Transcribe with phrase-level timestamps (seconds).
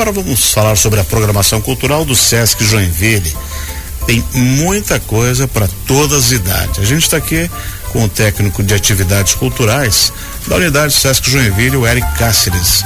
[0.00, 3.36] Agora vamos falar sobre a programação cultural do Sesc Joinville.
[4.06, 6.78] Tem muita coisa para todas as idades.
[6.78, 7.50] A gente está aqui
[7.92, 10.10] com o técnico de atividades culturais
[10.46, 12.82] da unidade Sesc Joinville, o Eric Cáceres.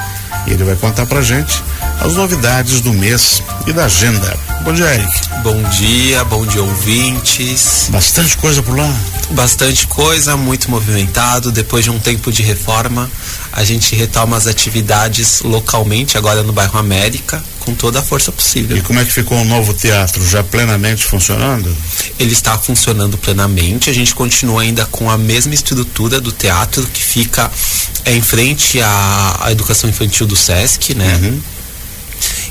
[0.48, 1.62] E ele vai contar pra gente
[2.00, 4.36] as novidades do mês e da agenda.
[4.64, 5.23] Bom dia, Eric.
[5.44, 7.88] Bom dia, bom dia, ouvintes.
[7.90, 8.90] Bastante coisa por lá?
[9.32, 11.52] Bastante coisa, muito movimentado.
[11.52, 13.10] Depois de um tempo de reforma,
[13.52, 18.74] a gente retoma as atividades localmente, agora no bairro América, com toda a força possível.
[18.74, 20.26] E como é que ficou o novo teatro?
[20.26, 21.76] Já plenamente funcionando?
[22.18, 23.90] Ele está funcionando plenamente.
[23.90, 27.50] A gente continua ainda com a mesma estrutura do teatro que fica
[28.06, 31.20] em frente à, à educação infantil do SESC, né?
[31.22, 31.40] Uhum.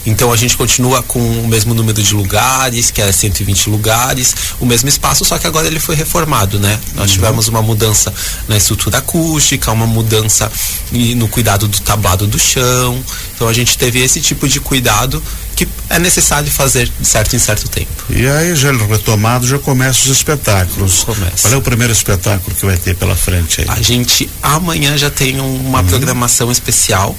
[0.05, 4.66] Então a gente continua com o mesmo número de lugares, que era 120 lugares, o
[4.66, 6.79] mesmo espaço, só que agora ele foi reformado, né?
[6.95, 7.13] Nós uhum.
[7.16, 8.13] tivemos uma mudança
[8.48, 10.52] na estrutura acústica, uma mudança
[10.91, 13.03] no cuidado do tablado do chão.
[13.35, 15.23] Então a gente teve esse tipo de cuidado
[15.55, 17.91] que é necessário fazer de certo em certo tempo.
[18.09, 21.04] E aí, já retomado, já começa os espetáculos.
[21.04, 21.43] Começa.
[21.43, 23.68] Qual é o primeiro espetáculo que vai ter pela frente aí?
[23.70, 25.87] A gente amanhã já tem uma uhum.
[25.87, 27.15] programação especial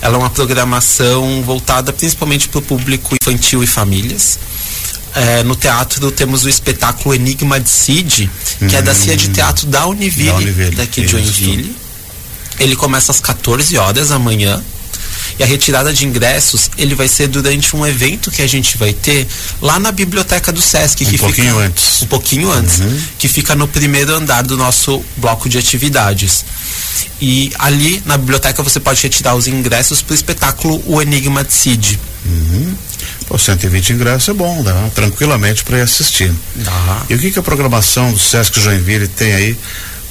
[0.00, 4.38] ela é uma programação voltada principalmente para o público infantil e famílias.
[5.14, 9.28] É, no teatro temos o espetáculo Enigma de Cid, que hum, é da CIA de.
[9.28, 11.76] Teatro da Univille, da Univille daqui de Joinville.
[12.58, 14.62] Ele começa às 14 horas amanhã.
[15.38, 18.92] E a retirada de ingressos, ele vai ser durante um evento que a gente vai
[18.92, 19.26] ter
[19.60, 22.02] lá na biblioteca do Sesc, um que pouquinho fica antes.
[22.02, 23.00] um pouquinho antes, uhum.
[23.18, 26.44] que fica no primeiro andar do nosso bloco de atividades.
[27.20, 31.52] E ali na biblioteca você pode retirar os ingressos para o espetáculo O Enigma de
[31.52, 31.98] Cid.
[32.24, 32.74] Uhum.
[33.26, 36.32] Pô, 120 ingressos é bom, dá tranquilamente para ir assistir.
[36.56, 37.02] Dá.
[37.08, 39.58] E o que, que a programação do Sesc Joinville tem aí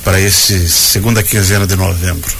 [0.03, 2.31] para esse segunda quinzena de novembro?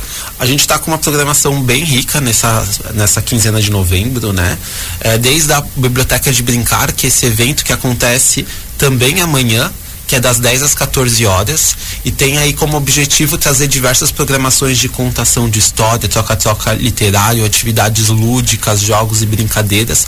[0.42, 4.58] A gente está com uma programação bem rica nessa, nessa quinzena de novembro, né?
[5.00, 8.44] É, desde a Biblioteca de Brincar, que é esse evento que acontece
[8.76, 9.72] também amanhã,
[10.08, 14.80] que é das 10 às 14 horas, e tem aí como objetivo trazer diversas programações
[14.80, 20.08] de contação de história, troca-troca literário, atividades lúdicas, jogos e brincadeiras,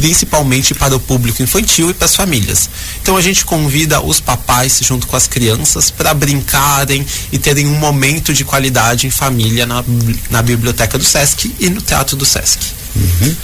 [0.00, 2.70] principalmente para o público infantil e para as famílias.
[3.02, 7.78] Então a gente convida os papais junto com as crianças para brincarem e terem um
[7.78, 9.84] momento de qualidade em família na,
[10.30, 12.60] na biblioteca do SESC e no teatro do SESC.
[12.96, 13.36] Uhum.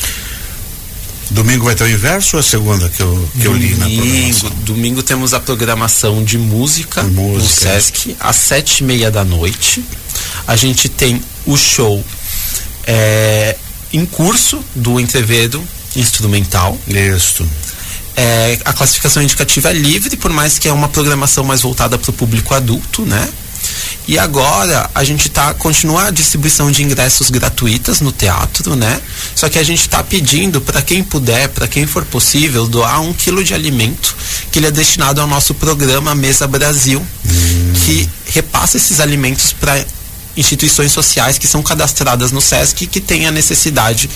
[1.31, 3.87] Domingo vai ter o inverso ou é segunda que eu, que domingo, eu li na
[3.87, 4.51] programação?
[4.65, 7.43] Domingo temos a programação de música, música.
[7.43, 9.85] no Sesc, às sete e meia da noite.
[10.47, 12.03] A gente tem o show
[12.87, 13.57] é,
[13.93, 15.63] em curso do Entrevedo
[15.97, 16.79] Instrumental.
[16.87, 17.47] Isso.
[18.15, 22.11] É, a classificação indicativa é livre, por mais que é uma programação mais voltada para
[22.11, 23.29] o público adulto, né?
[24.09, 29.01] E agora a gente tá continua a distribuição de ingressos gratuitas no teatro, né?
[29.35, 33.13] Só que a gente está pedindo para quem puder, para quem for possível, doar um
[33.13, 34.17] quilo de alimento
[34.53, 37.73] que ele é destinado ao nosso programa Mesa Brasil, hum.
[37.85, 39.85] que repassa esses alimentos para
[40.37, 44.09] instituições sociais que são cadastradas no SESC e que têm a necessidade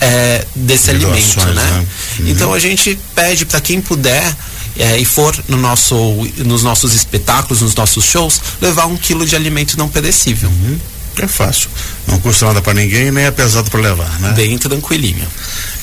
[0.00, 1.62] é, desse de alimento, doações, né?
[1.62, 1.86] né?
[2.18, 2.28] Uhum.
[2.28, 4.34] Então a gente pede para quem puder
[4.78, 5.96] é, e for no nosso,
[6.38, 10.48] nos nossos espetáculos, nos nossos shows, levar um quilo de alimento não perecível.
[10.48, 10.78] Uhum.
[11.18, 11.70] É fácil.
[12.06, 14.32] Não custa nada para ninguém, nem é pesado para levar, né?
[14.32, 15.26] Bem tranquilinho.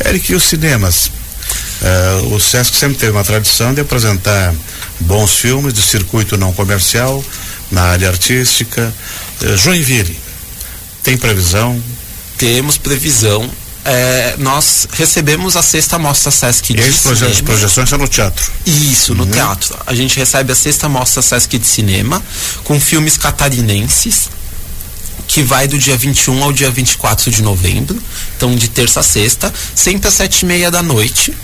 [0.06, 1.10] Eric, e os cinemas?
[1.82, 4.54] Uh, o Sesc sempre teve uma tradição de apresentar
[5.02, 7.24] bons filmes de circuito não comercial
[7.74, 8.94] na área artística.
[9.42, 10.18] Uh, Joinville,
[11.04, 11.82] tem previsão?
[12.38, 13.50] Temos previsão
[13.86, 17.28] é, nós recebemos a sexta mostra Sesc de e cinema.
[17.28, 18.52] As projeções são no teatro.
[18.66, 19.32] Isso, no uhum.
[19.32, 19.78] teatro.
[19.86, 22.24] A gente recebe a sexta mostra Sesc de cinema
[22.64, 24.30] com filmes catarinenses
[25.28, 28.00] que vai do dia 21 ao dia 24 de novembro,
[28.38, 31.36] então de terça a sexta, sempre às sete e meia da noite.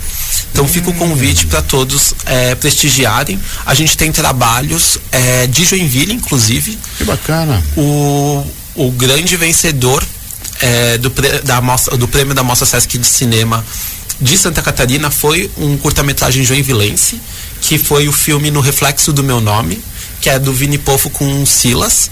[0.52, 3.40] Então fica o convite para todos é, prestigiarem.
[3.64, 6.78] A gente tem trabalhos é, de Joinville, inclusive.
[6.98, 7.62] Que bacana.
[7.76, 8.44] O,
[8.74, 10.04] o grande vencedor
[10.60, 11.12] é, do,
[11.44, 13.64] da mostra, do prêmio da Mostra Sesc de Cinema
[14.20, 17.20] de Santa Catarina foi um curta-metragem joinvilense,
[17.62, 19.82] que foi o filme No Reflexo do Meu Nome,
[20.20, 22.10] que é do Vini Pofo com Silas.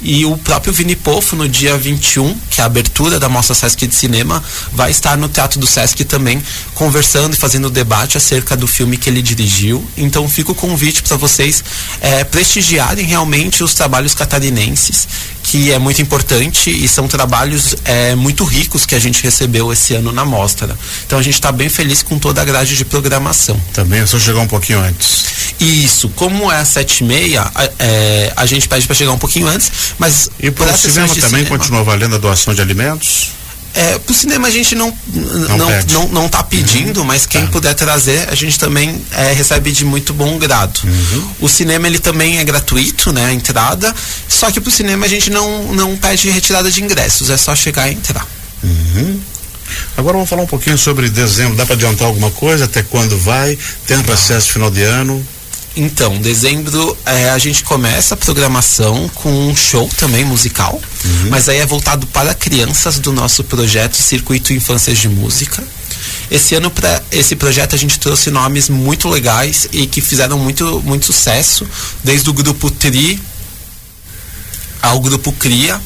[0.00, 3.86] E o próprio Vini Pofo, no dia 21, que é a abertura da Mostra Sesc
[3.86, 4.42] de Cinema,
[4.72, 6.42] vai estar no Teatro do Sesc também,
[6.74, 9.84] conversando e fazendo debate acerca do filme que ele dirigiu.
[9.96, 11.62] Então fica o convite para vocês
[12.00, 15.06] é, prestigiarem realmente os trabalhos catarinenses
[15.54, 19.94] que é muito importante e são trabalhos é, muito ricos que a gente recebeu esse
[19.94, 20.76] ano na mostra.
[21.06, 23.56] Então a gente está bem feliz com toda a grade de programação.
[23.72, 25.26] Também é só chegar um pouquinho antes.
[25.60, 27.48] Isso, como é às sete e meia,
[27.78, 30.28] é, a gente pede para chegar um pouquinho antes, mas...
[30.40, 33.28] E para o cinema também cinema, continua valendo a doação de alimentos?
[33.74, 37.06] É, pro cinema a gente não não, não, não, não tá pedindo, uhum.
[37.06, 37.48] mas quem tá.
[37.48, 40.80] puder trazer, a gente também é, recebe de muito bom grado.
[40.84, 41.30] Uhum.
[41.40, 43.26] O cinema ele também é gratuito, né?
[43.26, 43.92] A entrada.
[44.28, 47.90] Só que pro cinema a gente não, não pede retirada de ingressos, é só chegar
[47.90, 48.26] e entrar.
[48.62, 49.20] Uhum.
[49.96, 51.56] Agora vamos falar um pouquinho sobre dezembro.
[51.56, 52.64] Dá para adiantar alguma coisa?
[52.66, 53.58] Até quando vai?
[53.86, 55.26] Tem um processo final de ano?
[55.76, 61.30] Então, dezembro é, a gente começa a programação com um show também musical, uhum.
[61.30, 65.64] mas aí é voltado para crianças do nosso projeto Circuito Infâncias de Música.
[66.30, 70.80] Esse ano para esse projeto a gente trouxe nomes muito legais e que fizeram muito
[70.84, 71.66] muito sucesso,
[72.02, 73.20] desde o grupo Tri
[74.80, 75.80] ao grupo Cria,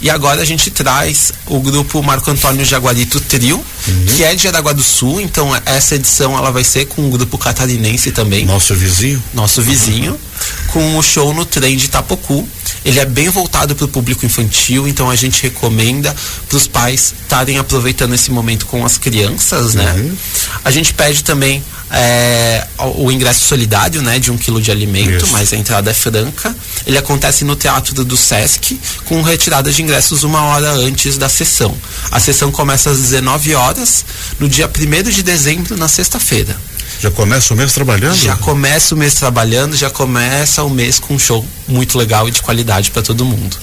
[0.00, 4.06] e agora a gente traz o grupo Marco Antônio Jaguarito Trio, uhum.
[4.06, 5.20] que é de Aragua do Sul.
[5.20, 8.44] Então essa edição ela vai ser com o grupo catarinense também.
[8.46, 9.22] Nosso vizinho.
[9.34, 10.12] Nosso vizinho.
[10.12, 10.29] Uhum.
[10.68, 12.48] Com o show no trem de Itapocu.
[12.84, 16.14] Ele é bem voltado para o público infantil, então a gente recomenda
[16.48, 19.92] para os pais estarem aproveitando esse momento com as crianças, né?
[19.92, 20.16] Uhum.
[20.64, 22.66] A gente pede também é,
[22.96, 25.32] o ingresso solidário, né, de um quilo de alimento, Isso.
[25.32, 26.54] mas a entrada é franca.
[26.86, 31.76] Ele acontece no Teatro do Sesc, com retirada de ingressos uma hora antes da sessão.
[32.10, 34.04] A sessão começa às 19 horas,
[34.38, 36.56] no dia 1 de dezembro, na sexta-feira.
[37.00, 38.14] Já começa o mês trabalhando?
[38.14, 42.30] Já começa o mês trabalhando, já começa o mês com um show muito legal e
[42.30, 43.56] de qualidade para todo mundo.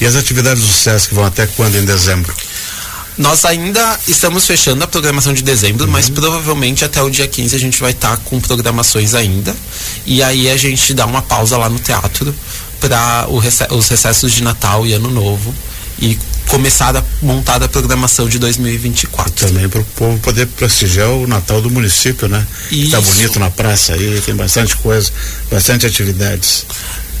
[0.00, 2.34] E as atividades do SESC vão até quando em dezembro?
[3.18, 5.92] Nós ainda estamos fechando a programação de dezembro, uhum.
[5.92, 9.54] mas provavelmente até o dia 15 a gente vai estar tá com programações ainda.
[10.06, 12.34] E aí a gente dá uma pausa lá no teatro
[12.80, 15.54] para os recessos de Natal e Ano Novo
[16.00, 16.18] e
[16.48, 19.46] começar a montar a programação de 2024.
[19.46, 22.46] Também para o povo poder prestigiar o Natal do município, né?
[22.70, 25.10] Está bonito na praça aí, tem bastante coisa,
[25.50, 26.66] bastante atividades.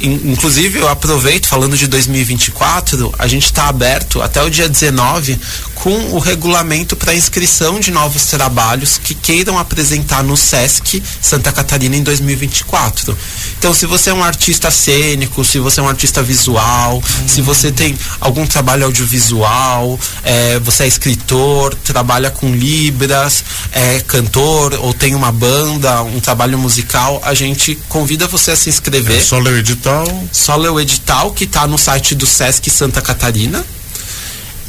[0.02, 5.38] Inclusive, eu aproveito falando de 2024, a gente está aberto até o dia 19
[5.82, 11.96] com o regulamento para inscrição de novos trabalhos que queiram apresentar no SESC Santa Catarina
[11.96, 13.18] em 2024.
[13.58, 17.72] Então, se você é um artista cênico, se você é um artista visual, se você
[17.72, 25.16] tem algum trabalho audiovisual, é, você é escritor, trabalha com libras, é cantor ou tem
[25.16, 29.18] uma banda, um trabalho musical, a gente convida você a se inscrever.
[29.18, 30.28] É só ler o edital?
[30.30, 33.66] Só ler o edital que está no site do SESC Santa Catarina.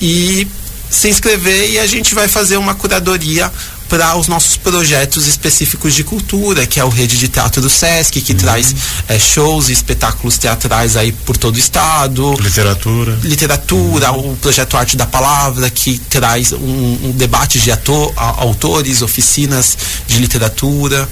[0.02, 0.48] E
[0.94, 3.52] se inscrever e a gente vai fazer uma curadoria
[3.90, 8.22] para os nossos projetos específicos de cultura, que é o Rede de Teatro do Sesc,
[8.22, 8.38] que uhum.
[8.38, 8.76] traz
[9.08, 12.34] é, shows e espetáculos teatrais aí por todo o estado.
[12.40, 13.18] Literatura.
[13.24, 14.34] Literatura, uhum.
[14.34, 20.20] o projeto Arte da Palavra, que traz um, um debate de ator, autores, oficinas de
[20.20, 21.08] literatura.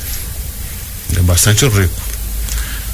[1.15, 1.93] É bastante rico.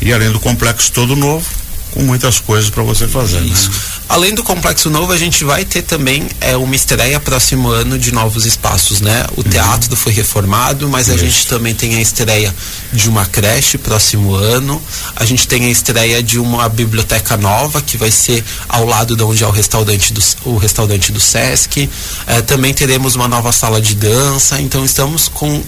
[0.02, 1.46] E além do complexo todo novo,
[1.92, 3.42] com muitas coisas para você fazer.
[3.42, 3.48] Né?
[3.48, 3.70] Isso.
[3.72, 3.97] Né?
[4.10, 8.14] Além do complexo novo, a gente vai ter também é, uma estreia próximo ano de
[8.14, 9.26] novos espaços, né?
[9.36, 9.50] O uhum.
[9.50, 11.16] teatro foi reformado, mas Isso.
[11.16, 12.56] a gente também tem a estreia
[12.94, 14.82] de uma creche próximo ano.
[15.16, 19.24] A gente tem a estreia de uma biblioteca nova que vai ser ao lado de
[19.24, 21.90] onde é o restaurante do, o restaurante do Sesc.
[22.26, 24.62] É, também teremos uma nova sala de dança.
[24.62, 25.62] Então estamos com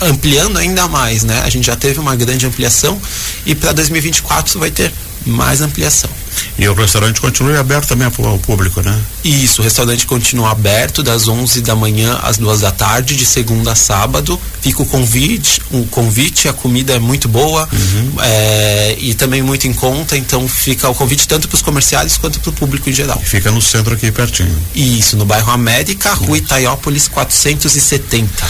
[0.00, 1.42] ampliando ainda mais, né?
[1.44, 3.00] A gente já teve uma grande ampliação
[3.46, 4.92] e para 2024 vai ter
[5.24, 6.10] mais ampliação.
[6.58, 8.98] E o restaurante continua aberto também ao público, né?
[9.24, 13.72] Isso, o restaurante continua aberto das 11 da manhã às duas da tarde, de segunda
[13.72, 14.40] a sábado.
[14.60, 18.12] Fica o convite, o convite, a comida é muito boa uhum.
[18.22, 22.40] é, e também muito em conta, então fica o convite tanto para os comerciais quanto
[22.40, 23.20] para o público em geral.
[23.24, 24.56] Fica no centro aqui pertinho.
[24.74, 28.46] Isso, no bairro América, Rua Itaiópolis 470.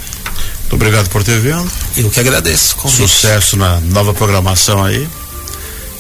[0.68, 1.66] Muito obrigado por ter vindo.
[1.96, 2.76] Eu que agradeço.
[2.76, 3.08] Convite.
[3.08, 5.08] Sucesso na nova programação aí.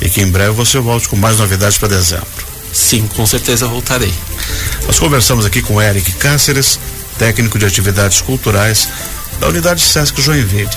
[0.01, 2.27] E que em breve você volte com mais novidades para dezembro.
[2.73, 4.13] Sim, com certeza voltarei.
[4.85, 6.77] Nós conversamos aqui com Eric Cáceres,
[7.17, 8.89] técnico de atividades culturais
[9.39, 10.69] da unidade Sesc Joinville.